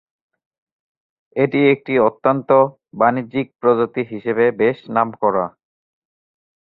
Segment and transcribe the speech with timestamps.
[1.35, 2.49] এটি একটি অত্যন্ত
[2.99, 5.45] বাণিজ্যিক প্রজাতি হিসেবে বেশ নামকরা।